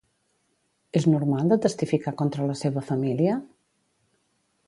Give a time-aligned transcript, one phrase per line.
[0.99, 3.39] És normal de testificar contra la seva família?